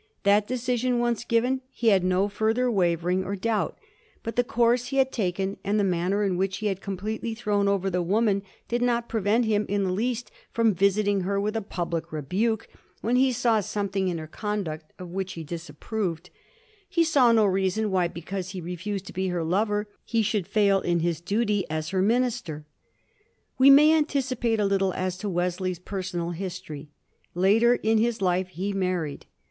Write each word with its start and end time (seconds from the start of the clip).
That 0.23 0.47
decision 0.47 0.97
once 0.97 1.23
given, 1.23 1.57
bo 1.79 1.89
had 1.89 2.03
no 2.03 2.27
further 2.27 2.71
wavering 2.71 3.19
or 3.19 3.33
1788. 3.33 3.53
WESLEY»S 3.53 3.61
UNHAPPY 3.61 3.71
MARRIAGE. 3.93 3.93
137 3.93 3.97
doabt, 4.01 4.23
but 4.23 4.35
the 4.35 4.51
course 4.55 4.85
he 4.87 4.97
had 4.97 5.11
taken 5.11 5.57
and 5.63 5.79
the 5.79 5.83
manner 5.83 6.23
in 6.23 6.37
which 6.37 6.57
he 6.57 6.65
had 6.65 6.81
completely 6.81 7.35
thrown 7.35 7.67
over 7.67 7.89
the 7.91 8.01
woman 8.01 8.41
did 8.67 8.81
not 8.81 9.07
prevent 9.07 9.45
him 9.45 9.67
in 9.69 9.83
the 9.83 9.91
least 9.91 10.31
from 10.51 10.73
visiting 10.73 11.21
her 11.21 11.39
with 11.39 11.55
a 11.55 11.61
public 11.61 12.11
rebuke 12.11 12.67
when 13.01 13.15
he 13.15 13.31
saw 13.31 13.59
something 13.59 14.07
in 14.07 14.17
her 14.17 14.25
conduct 14.25 14.91
of 14.97 15.09
which 15.11 15.33
he 15.33 15.43
disapproved. 15.43 16.31
He 16.89 17.03
saw 17.03 17.31
no 17.31 17.45
reason 17.45 17.91
why, 17.91 18.07
because 18.07 18.49
he 18.53 18.59
refused 18.59 19.05
to 19.05 19.13
be 19.13 19.27
her 19.27 19.43
lover, 19.43 19.87
he 20.03 20.23
should 20.23 20.47
fail 20.47 20.81
in 20.81 21.01
his 21.01 21.21
duty 21.21 21.63
as 21.69 21.89
her 21.89 22.01
minister. 22.01 22.65
We 23.59 23.69
may 23.69 23.93
anticipate 23.93 24.59
a 24.59 24.65
little 24.65 24.93
as 24.95 25.15
to 25.19 25.29
Wesley's 25.29 25.77
personal 25.77 26.31
his 26.31 26.59
tory. 26.59 26.89
Later 27.35 27.75
in 27.75 27.99
his 27.99 28.19
life 28.19 28.47
he 28.47 28.73
married. 28.73 29.27